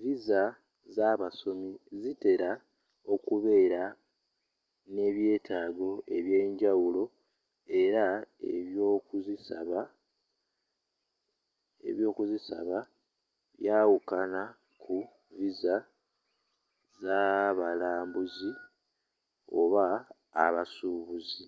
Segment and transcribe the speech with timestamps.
[0.00, 0.42] viza
[0.94, 1.70] z'abasomi
[2.00, 2.50] zitera
[3.14, 3.82] okubeera
[4.94, 7.04] n'ebyetaago ebyenjawulo
[7.82, 8.06] era
[11.90, 12.80] ebyokuzisaba
[13.58, 14.42] byawukana
[14.82, 14.96] ku
[15.38, 15.76] viza
[17.02, 18.50] z'abalambuzi
[19.60, 19.86] oba
[20.44, 21.46] abasuubuzi